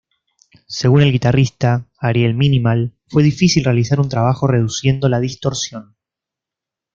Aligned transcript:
Según 0.65 1.03
el 1.03 1.11
guitarrista, 1.11 1.85
Ariel 1.99 2.33
Minimal, 2.33 2.97
fue 3.09 3.21
difícil 3.21 3.63
realizar 3.63 3.99
un 3.99 4.09
trabajo 4.09 4.47
reduciendo 4.47 5.07
la 5.09 5.19
distorsión. 5.19 5.95